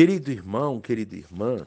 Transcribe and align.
Querido 0.00 0.32
irmão, 0.32 0.80
querida 0.80 1.14
irmã, 1.14 1.66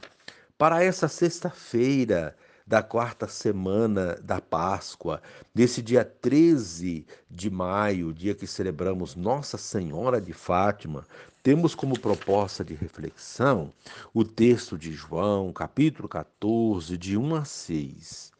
para 0.57 0.83
essa 0.83 1.07
sexta-feira 1.07 2.35
da 2.65 2.81
quarta 2.81 3.27
semana 3.27 4.15
da 4.23 4.41
Páscoa, 4.41 5.21
nesse 5.53 5.83
dia 5.83 6.03
13 6.03 7.05
de 7.29 7.51
maio, 7.51 8.11
dia 8.11 8.33
que 8.33 8.47
celebramos 8.47 9.15
Nossa 9.15 9.55
Senhora 9.55 10.19
de 10.19 10.33
Fátima, 10.33 11.05
temos 11.43 11.75
como 11.75 11.99
proposta 11.99 12.65
de 12.65 12.73
reflexão 12.73 13.71
o 14.11 14.25
texto 14.25 14.79
de 14.79 14.91
João, 14.91 15.53
capítulo 15.53 16.09
14, 16.09 16.97
de 16.97 17.15
1 17.15 17.35
a 17.35 17.45
6. 17.45 18.31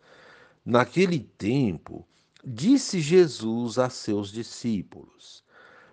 Naquele 0.65 1.19
tempo, 1.19 2.03
disse 2.43 2.99
Jesus 2.99 3.77
a 3.77 3.91
seus 3.91 4.31
discípulos: 4.31 5.43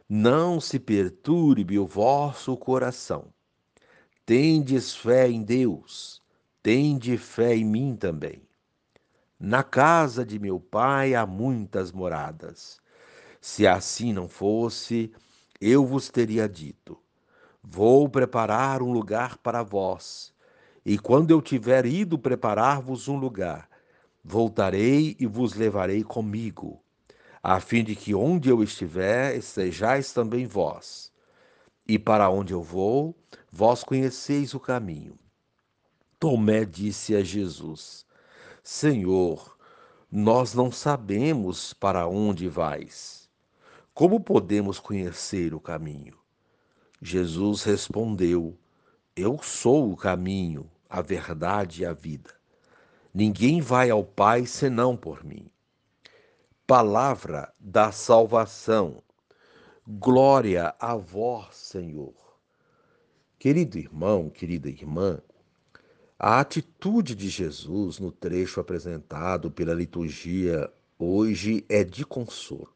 Não 0.09 0.59
se 0.59 0.79
perturbe 0.79 1.79
o 1.79 1.87
vosso 1.87 2.57
coração. 2.57 3.31
Tendes 4.31 4.95
fé 4.95 5.29
em 5.29 5.43
Deus, 5.43 6.23
tende 6.63 7.19
fé 7.19 7.57
em 7.57 7.65
mim 7.65 7.97
também. 7.97 8.41
Na 9.41 9.65
casa 9.65 10.25
de 10.25 10.39
meu 10.39 10.61
pai 10.61 11.17
há 11.17 11.27
muitas 11.27 11.91
moradas. 11.91 12.79
Se 13.41 13.67
assim 13.67 14.13
não 14.13 14.29
fosse, 14.29 15.11
eu 15.61 15.85
vos 15.85 16.11
teria 16.11 16.49
dito: 16.49 16.97
Vou 17.61 18.09
preparar 18.09 18.83
um 18.83 18.93
lugar 18.93 19.37
para 19.37 19.65
vós, 19.65 20.33
e 20.87 20.97
quando 20.97 21.33
eu 21.33 21.43
tiver 21.43 21.85
ido 21.85 22.17
preparar-vos 22.17 23.09
um 23.09 23.17
lugar, 23.17 23.69
voltarei 24.23 25.17
e 25.19 25.27
vos 25.27 25.55
levarei 25.55 26.05
comigo, 26.05 26.81
a 27.43 27.59
fim 27.59 27.83
de 27.83 27.97
que 27.97 28.15
onde 28.15 28.49
eu 28.49 28.63
estiver 28.63 29.37
estejais 29.37 30.13
também 30.13 30.47
vós. 30.47 31.10
E 31.91 31.99
para 31.99 32.31
onde 32.31 32.53
eu 32.53 32.63
vou, 32.63 33.17
vós 33.51 33.83
conheceis 33.83 34.55
o 34.55 34.61
caminho. 34.61 35.19
Tomé 36.21 36.65
disse 36.65 37.17
a 37.17 37.21
Jesus: 37.25 38.07
Senhor, 38.63 39.59
nós 40.09 40.55
não 40.55 40.71
sabemos 40.71 41.73
para 41.73 42.07
onde 42.07 42.47
vais. 42.49 43.29
Como 43.93 44.21
podemos 44.21 44.79
conhecer 44.79 45.53
o 45.53 45.59
caminho? 45.59 46.17
Jesus 47.03 47.65
respondeu: 47.65 48.57
Eu 49.17 49.43
sou 49.43 49.91
o 49.91 49.97
caminho, 49.97 50.71
a 50.89 51.03
verdade 51.03 51.83
e 51.83 51.87
a 51.87 51.93
vida. 51.93 52.31
Ninguém 53.13 53.61
vai 53.61 53.91
ao 53.91 54.05
Pai 54.05 54.47
senão 54.47 54.97
por 54.97 55.25
mim. 55.25 55.51
Palavra 56.69 57.53
da 57.59 57.91
salvação. 57.91 59.03
Glória 59.89 60.75
a 60.79 60.95
vós, 60.95 61.57
Senhor. 61.57 62.15
Querido 63.39 63.79
irmão, 63.79 64.29
querida 64.29 64.69
irmã, 64.69 65.23
a 66.19 66.39
atitude 66.39 67.15
de 67.15 67.31
Jesus 67.31 67.99
no 67.99 68.13
trecho 68.13 68.61
apresentado 68.61 69.51
pela 69.51 69.73
liturgia 69.73 70.71
hoje 70.99 71.65
é 71.67 71.83
de 71.83 72.05
consolo. 72.05 72.71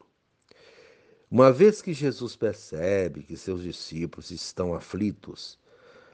Uma 1.30 1.52
vez 1.52 1.82
que 1.82 1.92
Jesus 1.92 2.36
percebe 2.36 3.22
que 3.22 3.36
seus 3.36 3.62
discípulos 3.62 4.30
estão 4.30 4.72
aflitos, 4.72 5.58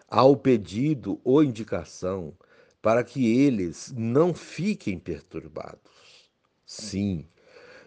há 0.08 0.24
o 0.24 0.36
pedido 0.36 1.20
ou 1.22 1.44
indicação 1.44 2.34
para 2.83 3.05
que 3.05 3.38
eles 3.38 3.94
não 3.96 4.34
fiquem 4.34 4.98
perturbados. 4.98 6.28
Sim, 6.66 7.28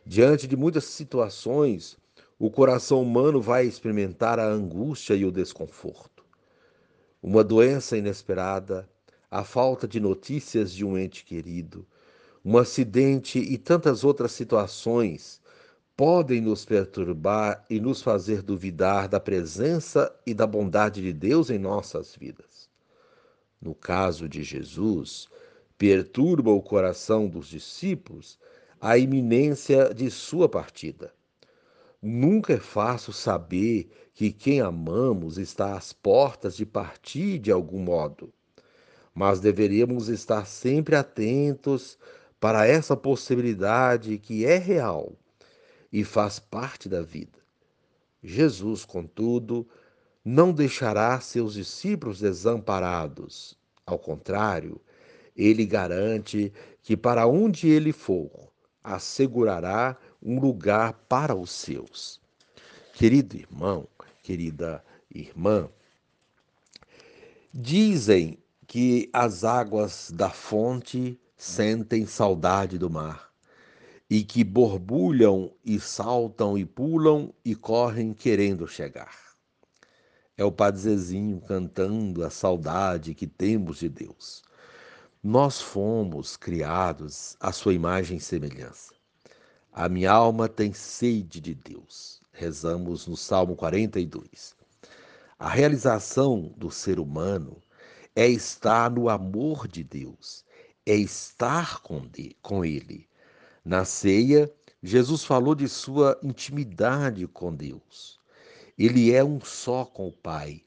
diante 0.05 0.47
de 0.47 0.55
muitas 0.55 0.85
situações, 0.85 1.97
o 2.45 2.51
coração 2.51 3.01
humano 3.01 3.39
vai 3.39 3.65
experimentar 3.65 4.37
a 4.37 4.45
angústia 4.45 5.13
e 5.13 5.23
o 5.23 5.31
desconforto. 5.31 6.25
Uma 7.21 7.41
doença 7.41 7.95
inesperada, 7.95 8.85
a 9.31 9.45
falta 9.45 9.87
de 9.87 9.97
notícias 9.97 10.73
de 10.73 10.83
um 10.83 10.97
ente 10.97 11.23
querido, 11.23 11.87
um 12.43 12.57
acidente 12.57 13.39
e 13.39 13.57
tantas 13.57 14.03
outras 14.03 14.33
situações 14.33 15.39
podem 15.95 16.41
nos 16.41 16.65
perturbar 16.65 17.65
e 17.69 17.79
nos 17.79 18.01
fazer 18.01 18.41
duvidar 18.41 19.07
da 19.07 19.21
presença 19.21 20.13
e 20.25 20.33
da 20.33 20.45
bondade 20.45 21.01
de 21.01 21.13
Deus 21.13 21.49
em 21.49 21.57
nossas 21.57 22.13
vidas. 22.13 22.67
No 23.61 23.73
caso 23.73 24.27
de 24.27 24.43
Jesus, 24.43 25.29
perturba 25.77 26.51
o 26.51 26.61
coração 26.61 27.29
dos 27.29 27.47
discípulos 27.47 28.37
a 28.81 28.97
iminência 28.97 29.93
de 29.93 30.11
sua 30.11 30.49
partida. 30.49 31.13
Nunca 32.05 32.51
é 32.51 32.59
fácil 32.59 33.13
saber 33.13 33.89
que 34.13 34.29
quem 34.29 34.59
amamos 34.59 35.37
está 35.37 35.77
às 35.77 35.93
portas 35.93 36.53
de 36.53 36.65
partir 36.65 37.39
de 37.39 37.49
algum 37.49 37.79
modo, 37.79 38.29
mas 39.15 39.39
deveríamos 39.39 40.09
estar 40.09 40.45
sempre 40.45 40.97
atentos 40.97 41.97
para 42.41 42.67
essa 42.67 42.97
possibilidade 42.97 44.17
que 44.17 44.45
é 44.45 44.57
real 44.57 45.13
e 45.93 46.03
faz 46.03 46.39
parte 46.39 46.89
da 46.89 47.01
vida. 47.01 47.39
Jesus, 48.21 48.83
contudo, 48.83 49.65
não 50.25 50.51
deixará 50.51 51.17
seus 51.21 51.53
discípulos 51.53 52.19
desamparados. 52.19 53.57
Ao 53.85 53.97
contrário, 53.97 54.81
ele 55.37 55.65
garante 55.65 56.51
que 56.81 56.97
para 56.97 57.25
onde 57.27 57.69
ele 57.69 57.93
for, 57.93 58.51
assegurará 58.83 59.97
um 60.23 60.39
lugar 60.39 60.93
para 61.09 61.35
os 61.35 61.51
seus. 61.51 62.21
Querido 62.93 63.35
irmão, 63.35 63.87
querida 64.21 64.83
irmã, 65.13 65.69
dizem 67.53 68.37
que 68.65 69.09
as 69.11 69.43
águas 69.43 70.11
da 70.11 70.29
fonte 70.29 71.19
sentem 71.37 72.05
saudade 72.05 72.77
do 72.77 72.89
mar 72.89 73.31
e 74.09 74.23
que 74.23 74.43
borbulham 74.43 75.51
e 75.65 75.79
saltam 75.79 76.57
e 76.57 76.65
pulam 76.65 77.33
e 77.43 77.55
correm 77.55 78.13
querendo 78.13 78.67
chegar. 78.67 79.17
É 80.37 80.43
o 80.43 80.51
Padre 80.51 80.81
Zezinho 80.81 81.41
cantando 81.41 82.23
a 82.23 82.29
saudade 82.29 83.13
que 83.13 83.27
temos 83.27 83.79
de 83.79 83.89
Deus. 83.89 84.43
Nós 85.21 85.61
fomos 85.61 86.35
criados 86.35 87.35
à 87.39 87.51
sua 87.51 87.73
imagem 87.73 88.17
e 88.17 88.21
semelhança. 88.21 88.92
A 89.73 89.89
minha 89.89 90.11
alma 90.11 90.47
tem 90.47 90.71
sede 90.71 91.41
de 91.41 91.55
Deus. 91.55 92.21
Rezamos 92.31 93.07
no 93.07 93.17
Salmo 93.17 93.55
42. 93.55 94.55
A 95.39 95.49
realização 95.49 96.53
do 96.55 96.69
ser 96.69 96.99
humano 96.99 97.57
é 98.15 98.27
estar 98.27 98.91
no 98.91 99.09
amor 99.09 99.67
de 99.67 99.83
Deus, 99.83 100.45
é 100.85 100.95
estar 100.95 101.81
com, 101.81 102.63
Ele 102.63 103.07
na 103.65 103.83
ceia, 103.83 104.53
Jesus 104.81 105.23
falou 105.23 105.55
de 105.55 105.67
sua 105.67 106.19
intimidade 106.21 107.25
com 107.27 107.55
Deus. 107.55 108.19
Ele 108.77 109.11
é 109.11 109.23
um 109.23 109.39
só 109.39 109.85
com 109.85 110.07
o 110.07 110.11
Pai. 110.11 110.61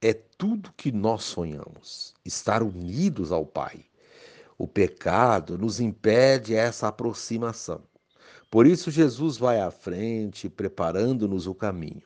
É 0.00 0.14
tudo 0.14 0.72
que 0.78 0.90
nós 0.90 1.24
sonhamos, 1.24 2.14
estar 2.24 2.62
unidos 2.62 3.32
ao 3.32 3.44
Pai. 3.44 3.84
O 4.56 4.66
pecado 4.66 5.58
nos 5.58 5.78
impede 5.78 6.54
essa 6.54 6.88
aproximação. 6.88 7.89
Por 8.50 8.66
isso, 8.66 8.90
Jesus 8.90 9.36
vai 9.36 9.60
à 9.60 9.70
frente, 9.70 10.48
preparando-nos 10.48 11.46
o 11.46 11.54
caminho. 11.54 12.02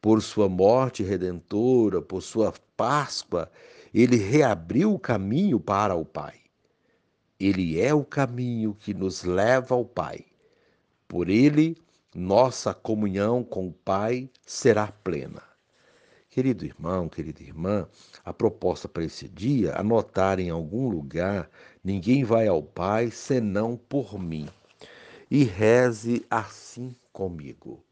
Por 0.00 0.20
sua 0.20 0.48
morte 0.48 1.04
redentora, 1.04 2.02
por 2.02 2.20
sua 2.20 2.52
Páscoa, 2.76 3.48
ele 3.94 4.16
reabriu 4.16 4.92
o 4.92 4.98
caminho 4.98 5.60
para 5.60 5.94
o 5.94 6.04
Pai. 6.04 6.34
Ele 7.38 7.80
é 7.80 7.94
o 7.94 8.04
caminho 8.04 8.74
que 8.74 8.92
nos 8.92 9.22
leva 9.22 9.76
ao 9.76 9.84
Pai. 9.84 10.24
Por 11.06 11.28
ele, 11.28 11.76
nossa 12.12 12.74
comunhão 12.74 13.44
com 13.44 13.68
o 13.68 13.72
Pai 13.72 14.28
será 14.44 14.88
plena. 14.88 15.42
Querido 16.28 16.64
irmão, 16.64 17.08
querida 17.08 17.42
irmã, 17.42 17.86
a 18.24 18.32
proposta 18.32 18.88
para 18.88 19.04
esse 19.04 19.28
dia, 19.28 19.76
anotar 19.78 20.40
em 20.40 20.50
algum 20.50 20.88
lugar: 20.88 21.48
ninguém 21.84 22.24
vai 22.24 22.48
ao 22.48 22.62
Pai 22.62 23.10
senão 23.10 23.76
por 23.76 24.18
mim. 24.18 24.48
E 25.34 25.44
reze 25.44 26.26
assim 26.28 26.94
comigo. 27.10 27.82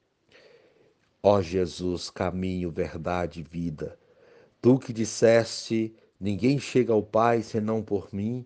Ó 1.22 1.40
Jesus, 1.40 2.10
caminho, 2.10 2.70
verdade 2.70 3.40
e 3.40 3.42
vida, 3.42 3.98
tu 4.60 4.78
que 4.78 4.92
disseste: 4.92 5.96
ninguém 6.20 6.58
chega 6.58 6.92
ao 6.92 7.02
Pai 7.02 7.42
senão 7.42 7.82
por 7.82 8.12
mim 8.12 8.44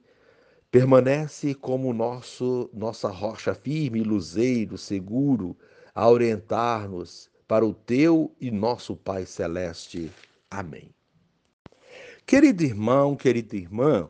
permanece 0.70 1.56
como 1.56 1.92
nosso 1.92 2.70
nossa 2.72 3.08
rocha 3.08 3.52
firme 3.52 4.00
luzeiro 4.04 4.78
seguro 4.78 5.56
a 5.92 6.08
orientar-nos 6.08 7.28
para 7.48 7.66
o 7.66 7.74
teu 7.74 8.32
e 8.40 8.48
nosso 8.48 8.94
Pai 8.94 9.26
celeste. 9.26 10.08
Amém. 10.48 10.94
Querido 12.24 12.62
irmão, 12.62 13.16
querida 13.16 13.56
irmã, 13.56 14.08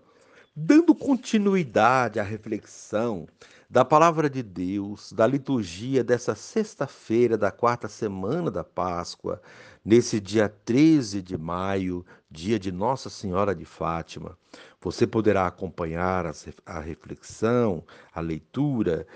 dando 0.55 0.95
continuidade 0.95 2.21
à 2.21 2.23
reflexão 2.23 3.27
da 3.75 3.85
palavra 3.85 4.31
de 4.31 4.41
Deus, 4.41 5.13
da 5.13 5.27
liturgia 5.27 6.05
dessa 6.05 6.37
sexta-feira 6.37 7.37
da 7.37 7.51
quarta 7.51 7.89
semana 7.89 8.49
da 8.49 8.63
Páscoa, 8.63 9.43
nesse 9.85 10.21
dia 10.21 10.49
13 10.49 11.21
de 11.21 11.37
maio, 11.37 12.07
dia 12.31 12.57
de 12.57 12.71
Nossa 12.71 13.11
Senhora 13.11 13.53
de 13.53 13.65
Fátima. 13.65 14.39
Você 14.81 15.09
poderá 15.09 15.49
acompanhar 15.49 16.25
a 16.65 16.79
reflexão, 16.79 17.83
a 18.13 18.21
leitura 18.21 19.09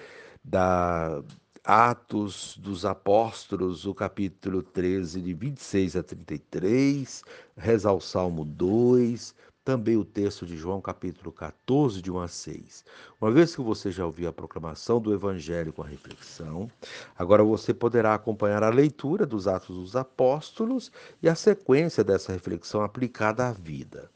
da 0.43 1.23
Atos 1.63 2.59
dos 2.59 2.85
Apóstolos, 2.85 3.87
o 3.87 3.95
capítulo 3.95 4.61
13, 4.61 5.21
de 5.21 5.35
26 5.35 5.95
a 5.95 6.03
33, 6.03 7.23
rezar 7.57 7.93
o 7.93 8.01
Salmo 8.01 8.45
2, 8.45 9.37
também 9.69 9.99
o 9.99 10.05
texto 10.05 10.47
de 10.47 10.57
João, 10.57 10.81
capítulo 10.81 11.31
14, 11.31 12.01
de 12.01 12.11
1 12.11 12.21
a 12.21 12.27
6. 12.27 12.87
Uma 13.21 13.31
vez 13.31 13.55
que 13.55 13.61
você 13.61 13.91
já 13.91 14.07
ouviu 14.07 14.27
a 14.27 14.33
proclamação 14.33 14.99
do 14.99 15.13
Evangelho 15.13 15.75
com 15.75 15.83
a 15.83 15.87
reflexão, 15.87 16.71
agora 17.19 17.45
você 17.45 17.75
poderá 17.75 18.15
acompanhar 18.15 18.63
a 18.63 18.71
leitura 18.71 19.27
dos 19.27 19.47
Atos 19.47 19.77
dos 19.77 19.95
Apóstolos 19.95 20.91
e 21.23 21.29
a 21.29 21.35
sequência 21.35 22.03
dessa 22.03 22.33
reflexão 22.33 22.81
aplicada 22.81 23.47
à 23.47 23.53
vida. 23.53 24.11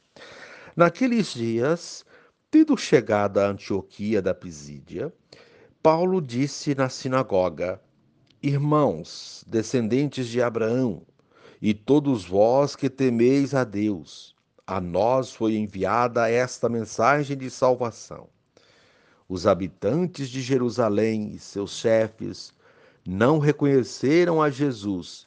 Naqueles 0.74 1.34
dias, 1.34 2.02
tendo 2.50 2.74
chegado 2.74 3.36
a 3.36 3.48
Antioquia 3.48 4.22
da 4.22 4.32
Pisídia, 4.32 5.12
Paulo 5.82 6.22
disse 6.22 6.74
na 6.74 6.88
sinagoga: 6.88 7.78
Irmãos, 8.42 9.44
descendentes 9.46 10.28
de 10.28 10.40
Abraão, 10.40 11.02
e 11.60 11.74
todos 11.74 12.24
vós 12.24 12.74
que 12.74 12.88
temeis 12.88 13.54
a 13.54 13.64
Deus, 13.64 14.32
a 14.72 14.80
nós 14.80 15.34
foi 15.34 15.56
enviada 15.56 16.30
esta 16.30 16.66
mensagem 16.66 17.36
de 17.36 17.50
salvação. 17.50 18.26
Os 19.28 19.46
habitantes 19.46 20.30
de 20.30 20.40
Jerusalém 20.40 21.30
e 21.32 21.38
seus 21.38 21.76
chefes 21.76 22.54
não 23.06 23.38
reconheceram 23.38 24.40
a 24.40 24.48
Jesus 24.48 25.26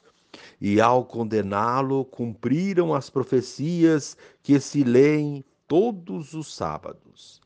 e, 0.60 0.80
ao 0.80 1.04
condená-lo, 1.04 2.04
cumpriram 2.04 2.92
as 2.92 3.08
profecias 3.08 4.16
que 4.42 4.58
se 4.58 4.82
leem 4.82 5.44
todos 5.68 6.34
os 6.34 6.52
sábados. 6.52 7.40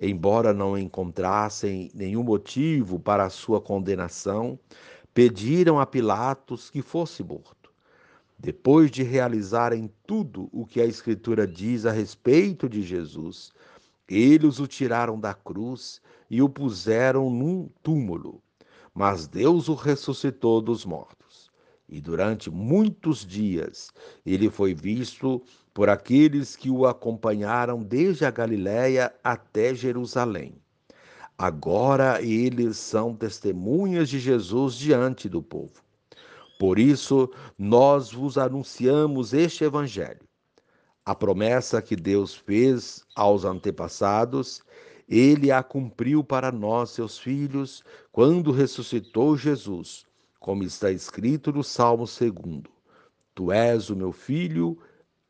Embora 0.00 0.54
não 0.54 0.76
encontrassem 0.78 1.90
nenhum 1.94 2.22
motivo 2.22 2.98
para 2.98 3.24
a 3.24 3.30
sua 3.30 3.60
condenação, 3.60 4.58
pediram 5.12 5.78
a 5.78 5.84
Pilatos 5.84 6.70
que 6.70 6.80
fosse 6.80 7.22
morto. 7.22 7.61
Depois 8.42 8.90
de 8.90 9.04
realizarem 9.04 9.88
tudo 10.04 10.48
o 10.50 10.66
que 10.66 10.80
a 10.80 10.84
Escritura 10.84 11.46
diz 11.46 11.86
a 11.86 11.92
respeito 11.92 12.68
de 12.68 12.82
Jesus, 12.82 13.52
eles 14.08 14.58
o 14.58 14.66
tiraram 14.66 15.16
da 15.20 15.32
cruz 15.32 16.02
e 16.28 16.42
o 16.42 16.48
puseram 16.48 17.30
num 17.30 17.70
túmulo. 17.84 18.42
Mas 18.92 19.28
Deus 19.28 19.68
o 19.68 19.74
ressuscitou 19.74 20.60
dos 20.60 20.84
mortos. 20.84 21.52
E 21.88 22.00
durante 22.00 22.50
muitos 22.50 23.24
dias 23.24 23.92
ele 24.26 24.50
foi 24.50 24.74
visto 24.74 25.40
por 25.72 25.88
aqueles 25.88 26.56
que 26.56 26.68
o 26.68 26.84
acompanharam 26.84 27.80
desde 27.80 28.24
a 28.24 28.30
Galiléia 28.32 29.14
até 29.22 29.72
Jerusalém. 29.72 30.56
Agora 31.38 32.20
eles 32.20 32.76
são 32.76 33.14
testemunhas 33.14 34.08
de 34.08 34.18
Jesus 34.18 34.74
diante 34.74 35.28
do 35.28 35.40
povo. 35.40 35.80
Por 36.62 36.78
isso, 36.78 37.28
nós 37.58 38.12
vos 38.12 38.38
anunciamos 38.38 39.32
este 39.32 39.64
Evangelho. 39.64 40.20
A 41.04 41.12
promessa 41.12 41.82
que 41.82 41.96
Deus 41.96 42.36
fez 42.36 43.04
aos 43.16 43.44
antepassados, 43.44 44.62
ele 45.08 45.50
a 45.50 45.60
cumpriu 45.60 46.22
para 46.22 46.52
nós, 46.52 46.90
seus 46.90 47.18
filhos, 47.18 47.82
quando 48.12 48.52
ressuscitou 48.52 49.36
Jesus, 49.36 50.06
como 50.38 50.62
está 50.62 50.92
escrito 50.92 51.52
no 51.52 51.64
Salmo 51.64 52.04
2: 52.04 52.62
Tu 53.34 53.50
és 53.50 53.90
o 53.90 53.96
meu 53.96 54.12
filho, 54.12 54.78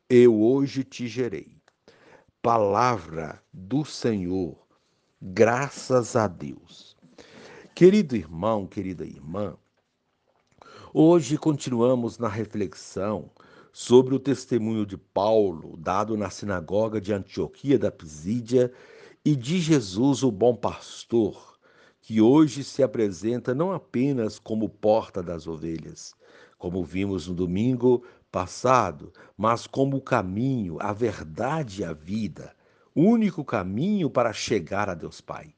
eu 0.07 0.39
hoje 0.39 0.83
te 0.83 1.07
gerei. 1.07 1.57
Palavra 2.43 3.41
do 3.51 3.83
Senhor, 3.83 4.55
graças 5.19 6.15
a 6.15 6.27
Deus. 6.27 6.95
Querido 7.73 8.15
irmão, 8.15 8.67
querida 8.67 9.03
irmã, 9.03 9.57
Hoje 10.95 11.39
continuamos 11.39 12.19
na 12.19 12.27
reflexão 12.27 13.31
sobre 13.71 14.13
o 14.13 14.19
testemunho 14.19 14.85
de 14.85 14.95
Paulo, 14.95 15.75
dado 15.75 16.15
na 16.15 16.29
sinagoga 16.29 17.01
de 17.01 17.11
Antioquia 17.11 17.79
da 17.79 17.91
Pisídia, 17.91 18.71
e 19.25 19.35
de 19.35 19.59
Jesus, 19.59 20.21
o 20.21 20.31
bom 20.31 20.55
pastor, 20.55 21.57
que 21.99 22.21
hoje 22.21 22.63
se 22.63 22.83
apresenta 22.83 23.55
não 23.55 23.71
apenas 23.71 24.37
como 24.37 24.69
porta 24.69 25.23
das 25.23 25.47
ovelhas, 25.47 26.13
como 26.59 26.83
vimos 26.83 27.27
no 27.27 27.33
domingo 27.33 28.03
passado, 28.31 29.11
mas 29.35 29.65
como 29.65 29.97
o 29.97 30.01
caminho, 30.01 30.77
a 30.79 30.93
verdade 30.93 31.81
e 31.81 31.85
a 31.85 31.93
vida, 31.93 32.55
único 32.95 33.43
caminho 33.43 34.11
para 34.11 34.31
chegar 34.31 34.89
a 34.89 34.93
Deus 34.93 35.19
Pai. 35.19 35.55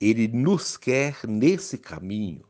Ele 0.00 0.26
nos 0.26 0.78
quer 0.78 1.18
nesse 1.28 1.76
caminho 1.76 2.47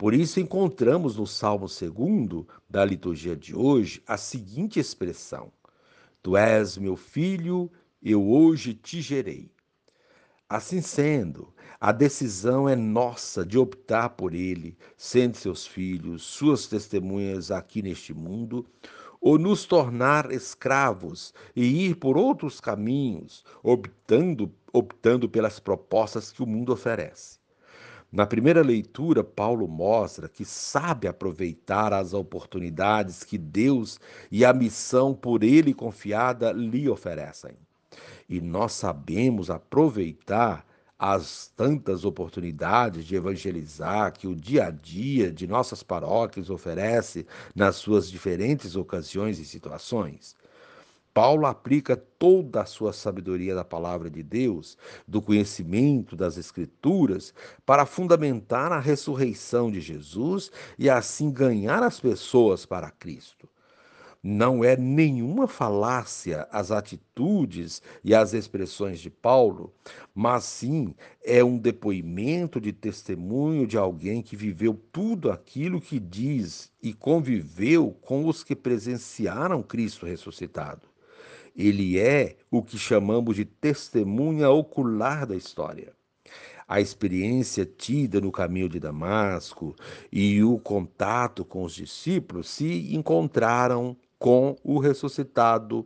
por 0.00 0.14
isso 0.14 0.40
encontramos 0.40 1.18
no 1.18 1.26
Salmo 1.26 1.66
2 1.66 2.46
da 2.66 2.82
liturgia 2.82 3.36
de 3.36 3.54
hoje 3.54 4.02
a 4.06 4.16
seguinte 4.16 4.80
expressão: 4.80 5.52
Tu 6.22 6.38
és 6.38 6.78
meu 6.78 6.96
filho, 6.96 7.70
eu 8.02 8.26
hoje 8.26 8.72
te 8.72 9.02
gerei. 9.02 9.52
Assim 10.48 10.80
sendo, 10.80 11.52
a 11.78 11.92
decisão 11.92 12.66
é 12.66 12.74
nossa 12.74 13.44
de 13.44 13.58
optar 13.58 14.08
por 14.08 14.32
ele, 14.32 14.74
sendo 14.96 15.36
seus 15.36 15.66
filhos, 15.66 16.22
suas 16.22 16.66
testemunhas 16.66 17.50
aqui 17.50 17.82
neste 17.82 18.14
mundo, 18.14 18.64
ou 19.20 19.38
nos 19.38 19.66
tornar 19.66 20.32
escravos 20.32 21.34
e 21.54 21.88
ir 21.88 21.96
por 21.96 22.16
outros 22.16 22.58
caminhos, 22.58 23.44
optando, 23.62 24.50
optando 24.72 25.28
pelas 25.28 25.60
propostas 25.60 26.32
que 26.32 26.42
o 26.42 26.46
mundo 26.46 26.72
oferece. 26.72 27.39
Na 28.12 28.26
primeira 28.26 28.60
leitura, 28.60 29.22
Paulo 29.22 29.68
mostra 29.68 30.28
que 30.28 30.44
sabe 30.44 31.06
aproveitar 31.06 31.92
as 31.92 32.12
oportunidades 32.12 33.22
que 33.22 33.38
Deus 33.38 34.00
e 34.32 34.44
a 34.44 34.52
missão 34.52 35.14
por 35.14 35.44
ele 35.44 35.72
confiada 35.72 36.50
lhe 36.50 36.88
oferecem. 36.88 37.56
E 38.28 38.40
nós 38.40 38.72
sabemos 38.72 39.48
aproveitar 39.48 40.66
as 40.98 41.46
tantas 41.56 42.04
oportunidades 42.04 43.06
de 43.06 43.14
evangelizar 43.14 44.12
que 44.12 44.26
o 44.26 44.34
dia 44.34 44.66
a 44.66 44.70
dia 44.70 45.32
de 45.32 45.46
nossas 45.46 45.82
paróquias 45.82 46.50
oferece 46.50 47.26
nas 47.54 47.76
suas 47.76 48.10
diferentes 48.10 48.74
ocasiões 48.76 49.38
e 49.38 49.44
situações. 49.44 50.36
Paulo 51.12 51.46
aplica 51.46 51.96
toda 51.96 52.62
a 52.62 52.66
sua 52.66 52.92
sabedoria 52.92 53.54
da 53.54 53.64
palavra 53.64 54.08
de 54.08 54.22
Deus, 54.22 54.78
do 55.08 55.20
conhecimento 55.20 56.14
das 56.14 56.36
Escrituras, 56.36 57.34
para 57.66 57.84
fundamentar 57.84 58.70
a 58.70 58.78
ressurreição 58.78 59.70
de 59.70 59.80
Jesus 59.80 60.52
e 60.78 60.88
assim 60.88 61.30
ganhar 61.30 61.82
as 61.82 61.98
pessoas 61.98 62.64
para 62.64 62.90
Cristo. 62.90 63.48
Não 64.22 64.62
é 64.62 64.76
nenhuma 64.76 65.48
falácia 65.48 66.46
as 66.52 66.70
atitudes 66.70 67.80
e 68.04 68.14
as 68.14 68.34
expressões 68.34 69.00
de 69.00 69.08
Paulo, 69.08 69.72
mas 70.14 70.44
sim 70.44 70.94
é 71.24 71.42
um 71.42 71.56
depoimento 71.56 72.60
de 72.60 72.70
testemunho 72.70 73.66
de 73.66 73.78
alguém 73.78 74.22
que 74.22 74.36
viveu 74.36 74.78
tudo 74.92 75.32
aquilo 75.32 75.80
que 75.80 75.98
diz 75.98 76.70
e 76.82 76.92
conviveu 76.92 77.96
com 78.02 78.26
os 78.26 78.44
que 78.44 78.54
presenciaram 78.54 79.62
Cristo 79.62 80.04
ressuscitado. 80.04 80.90
Ele 81.56 81.98
é 81.98 82.36
o 82.50 82.62
que 82.62 82.78
chamamos 82.78 83.36
de 83.36 83.44
testemunha 83.44 84.50
ocular 84.50 85.26
da 85.26 85.36
história. 85.36 85.92
A 86.66 86.80
experiência 86.80 87.66
tida 87.66 88.20
no 88.20 88.30
caminho 88.30 88.68
de 88.68 88.78
Damasco 88.78 89.74
e 90.12 90.42
o 90.42 90.58
contato 90.58 91.44
com 91.44 91.64
os 91.64 91.74
discípulos 91.74 92.48
se 92.48 92.94
encontraram 92.94 93.96
com 94.18 94.54
o 94.62 94.78
ressuscitado, 94.78 95.84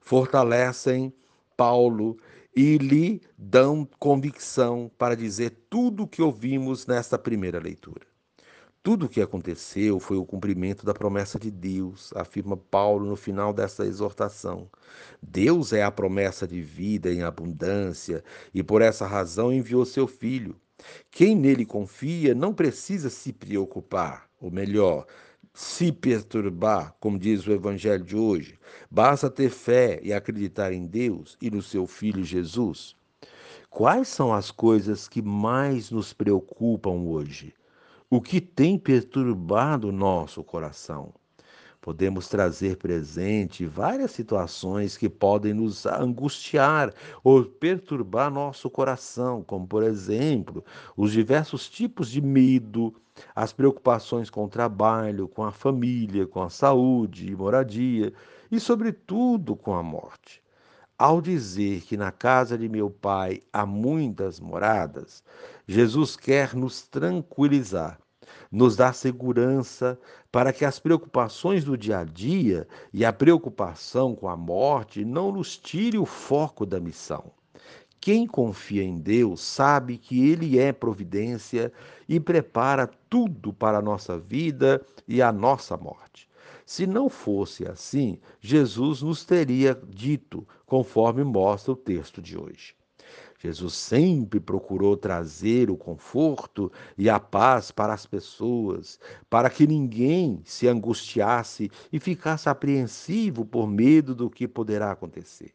fortalecem 0.00 1.12
Paulo 1.56 2.16
e 2.54 2.78
lhe 2.78 3.20
dão 3.36 3.88
convicção 3.98 4.90
para 4.96 5.16
dizer 5.16 5.50
tudo 5.68 6.04
o 6.04 6.08
que 6.08 6.22
ouvimos 6.22 6.86
nesta 6.86 7.18
primeira 7.18 7.58
leitura. 7.58 8.09
Tudo 8.82 9.04
o 9.04 9.08
que 9.10 9.20
aconteceu 9.20 10.00
foi 10.00 10.16
o 10.16 10.24
cumprimento 10.24 10.86
da 10.86 10.94
promessa 10.94 11.38
de 11.38 11.50
Deus, 11.50 12.14
afirma 12.16 12.56
Paulo 12.56 13.04
no 13.04 13.14
final 13.14 13.52
dessa 13.52 13.84
exortação. 13.84 14.70
Deus 15.22 15.74
é 15.74 15.82
a 15.82 15.90
promessa 15.90 16.48
de 16.48 16.62
vida 16.62 17.12
em 17.12 17.22
abundância 17.22 18.24
e 18.54 18.62
por 18.62 18.80
essa 18.80 19.06
razão 19.06 19.52
enviou 19.52 19.84
seu 19.84 20.06
Filho. 20.06 20.56
Quem 21.10 21.36
nele 21.36 21.66
confia 21.66 22.34
não 22.34 22.54
precisa 22.54 23.10
se 23.10 23.34
preocupar, 23.34 24.30
ou 24.40 24.50
melhor, 24.50 25.06
se 25.52 25.92
perturbar, 25.92 26.96
como 26.98 27.18
diz 27.18 27.46
o 27.46 27.52
Evangelho 27.52 28.02
de 28.02 28.16
hoje. 28.16 28.58
Basta 28.90 29.28
ter 29.28 29.50
fé 29.50 30.00
e 30.02 30.10
acreditar 30.10 30.72
em 30.72 30.86
Deus 30.86 31.36
e 31.42 31.50
no 31.50 31.60
seu 31.60 31.86
Filho 31.86 32.24
Jesus. 32.24 32.96
Quais 33.68 34.08
são 34.08 34.32
as 34.32 34.50
coisas 34.50 35.06
que 35.06 35.20
mais 35.20 35.90
nos 35.90 36.14
preocupam 36.14 36.92
hoje? 36.92 37.52
O 38.10 38.20
que 38.20 38.40
tem 38.40 38.76
perturbado 38.76 39.92
nosso 39.92 40.42
coração. 40.42 41.14
Podemos 41.80 42.28
trazer 42.28 42.76
presente 42.76 43.64
várias 43.64 44.10
situações 44.10 44.96
que 44.96 45.08
podem 45.08 45.54
nos 45.54 45.86
angustiar 45.86 46.92
ou 47.22 47.44
perturbar 47.44 48.28
nosso 48.30 48.68
coração, 48.68 49.44
como, 49.44 49.66
por 49.66 49.84
exemplo, 49.84 50.64
os 50.96 51.12
diversos 51.12 51.70
tipos 51.70 52.10
de 52.10 52.20
medo, 52.20 52.92
as 53.34 53.52
preocupações 53.52 54.28
com 54.28 54.44
o 54.44 54.48
trabalho, 54.48 55.28
com 55.28 55.44
a 55.44 55.52
família, 55.52 56.26
com 56.26 56.42
a 56.42 56.50
saúde 56.50 57.30
e 57.30 57.36
moradia, 57.36 58.12
e, 58.50 58.58
sobretudo, 58.58 59.54
com 59.54 59.72
a 59.72 59.82
morte. 59.84 60.42
Ao 61.00 61.18
dizer 61.22 61.80
que 61.80 61.96
na 61.96 62.12
casa 62.12 62.58
de 62.58 62.68
meu 62.68 62.90
pai 62.90 63.42
há 63.50 63.64
muitas 63.64 64.38
moradas, 64.38 65.24
Jesus 65.66 66.14
quer 66.14 66.54
nos 66.54 66.82
tranquilizar 66.82 67.98
nos 68.52 68.76
dá 68.76 68.92
segurança 68.92 69.98
para 70.30 70.52
que 70.52 70.62
as 70.62 70.78
preocupações 70.78 71.64
do 71.64 71.74
dia 71.74 72.00
a 72.00 72.04
dia 72.04 72.68
e 72.92 73.02
a 73.02 73.14
preocupação 73.14 74.14
com 74.14 74.28
a 74.28 74.36
morte 74.36 75.02
não 75.02 75.32
nos 75.32 75.56
tire 75.56 75.96
o 75.96 76.04
foco 76.04 76.66
da 76.66 76.78
missão. 76.78 77.32
Quem 77.98 78.26
confia 78.26 78.82
em 78.82 78.96
Deus 78.96 79.40
sabe 79.40 79.96
que 79.96 80.28
Ele 80.28 80.58
é 80.58 80.70
providência 80.70 81.72
e 82.06 82.20
prepara 82.20 82.86
tudo 83.08 83.54
para 83.54 83.78
a 83.78 83.82
nossa 83.82 84.18
vida 84.18 84.84
e 85.08 85.22
a 85.22 85.32
nossa 85.32 85.78
morte. 85.78 86.29
Se 86.70 86.86
não 86.86 87.08
fosse 87.08 87.66
assim, 87.66 88.20
Jesus 88.40 89.02
nos 89.02 89.24
teria 89.24 89.76
dito, 89.88 90.46
conforme 90.64 91.24
mostra 91.24 91.72
o 91.72 91.76
texto 91.76 92.22
de 92.22 92.38
hoje. 92.38 92.76
Jesus 93.40 93.74
sempre 93.74 94.38
procurou 94.38 94.96
trazer 94.96 95.68
o 95.68 95.76
conforto 95.76 96.70
e 96.96 97.10
a 97.10 97.18
paz 97.18 97.72
para 97.72 97.92
as 97.92 98.06
pessoas, 98.06 99.00
para 99.28 99.50
que 99.50 99.66
ninguém 99.66 100.42
se 100.44 100.68
angustiasse 100.68 101.72
e 101.92 101.98
ficasse 101.98 102.48
apreensivo 102.48 103.44
por 103.44 103.66
medo 103.66 104.14
do 104.14 104.30
que 104.30 104.46
poderá 104.46 104.92
acontecer. 104.92 105.52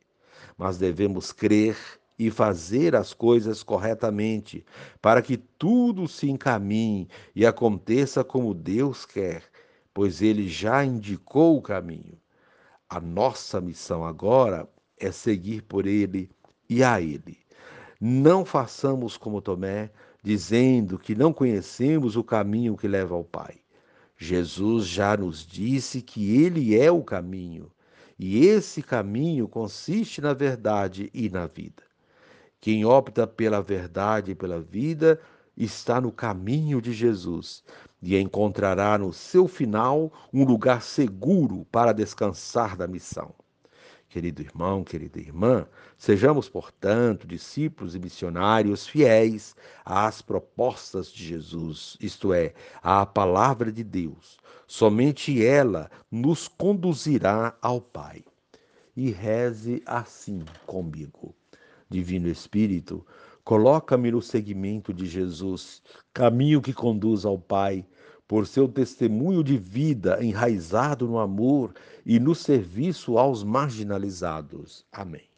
Mas 0.57 0.77
devemos 0.77 1.31
crer 1.31 1.77
e 2.19 2.29
fazer 2.29 2.93
as 2.93 3.13
coisas 3.13 3.63
corretamente, 3.63 4.65
para 5.01 5.22
que 5.22 5.38
tudo 5.38 6.10
se 6.10 6.29
encaminhe 6.29 7.07
e 7.34 7.45
aconteça 7.45 8.22
como 8.22 8.53
Deus 8.53 9.05
quer, 9.05 9.54
pois 9.95 10.21
Ele 10.21 10.49
já 10.49 10.83
indicou 10.83 11.57
o 11.57 11.61
caminho. 11.61 12.19
A 12.89 12.99
nossa 12.99 13.61
missão 13.61 14.03
agora 14.03 14.67
é 14.99 15.09
seguir 15.09 15.61
por 15.61 15.87
Ele 15.87 16.29
e 16.69 16.83
a 16.83 16.99
Ele. 16.99 17.37
Não 17.99 18.43
façamos 18.43 19.15
como 19.15 19.41
Tomé, 19.41 19.89
dizendo 20.21 20.99
que 20.99 21.15
não 21.15 21.31
conhecemos 21.31 22.17
o 22.17 22.23
caminho 22.25 22.75
que 22.75 22.89
leva 22.89 23.15
ao 23.15 23.23
Pai. 23.23 23.55
Jesus 24.17 24.85
já 24.85 25.15
nos 25.15 25.47
disse 25.47 26.01
que 26.01 26.43
Ele 26.43 26.77
é 26.77 26.91
o 26.91 27.01
caminho, 27.01 27.71
e 28.19 28.45
esse 28.45 28.83
caminho 28.83 29.47
consiste 29.47 30.19
na 30.19 30.33
verdade 30.33 31.09
e 31.13 31.29
na 31.29 31.47
vida. 31.47 31.83
Quem 32.59 32.83
opta 32.83 33.25
pela 33.25 33.61
verdade 33.61 34.31
e 34.31 34.35
pela 34.35 34.59
vida 34.59 35.21
está 35.55 36.01
no 36.01 36.12
caminho 36.12 36.81
de 36.81 36.91
Jesus 36.93 37.63
e 38.01 38.17
encontrará 38.17 38.97
no 38.97 39.13
seu 39.13 39.47
final 39.47 40.12
um 40.33 40.43
lugar 40.43 40.81
seguro 40.81 41.65
para 41.71 41.93
descansar 41.93 42.75
da 42.75 42.88
missão. 42.88 43.33
Querido 44.07 44.41
irmão, 44.41 44.83
querida 44.83 45.19
irmã, 45.19 45.67
sejamos, 45.97 46.47
portanto, 46.47 47.27
discípulos 47.27 47.95
e 47.95 48.00
missionários 48.00 48.88
fiéis 48.88 49.55
às 49.83 50.21
propostas 50.21 51.12
de 51.12 51.25
Jesus, 51.25 51.97
isto 52.00 52.33
é, 52.33 52.53
à 52.81 53.05
palavra 53.05 53.71
de 53.71 53.83
Deus. 53.83 54.38
Somente 54.67 55.45
ela 55.45 55.91
nos 56.09 56.47
conduzirá 56.47 57.57
ao 57.62 57.81
Pai. 57.81 58.24
E 58.95 59.12
reze 59.12 59.83
assim 59.85 60.45
comigo. 60.65 61.35
Divino 61.89 62.29
Espírito, 62.29 63.05
coloca-me 63.45 64.11
no 64.11 64.21
seguimento 64.21 64.93
de 64.93 65.05
Jesus, 65.05 65.81
caminho 66.11 66.61
que 66.61 66.73
conduz 66.73 67.23
ao 67.23 67.39
Pai 67.39 67.85
por 68.27 68.47
seu 68.47 68.67
testemunho 68.67 69.43
de 69.43 69.55
vida 69.57 70.17
enraizado 70.21 71.07
no 71.07 71.19
amor 71.19 71.73
e 72.05 72.19
no 72.19 72.33
serviço 72.33 73.19
aos 73.19 73.43
marginalizados. 73.43 74.83
Amém. 74.91 75.29